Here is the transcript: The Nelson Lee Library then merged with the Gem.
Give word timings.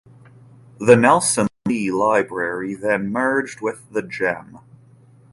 The 0.79 0.95
Nelson 0.95 1.47
Lee 1.67 1.91
Library 1.91 2.73
then 2.73 3.11
merged 3.11 3.61
with 3.61 3.83
the 3.91 4.01
Gem. 4.01 4.57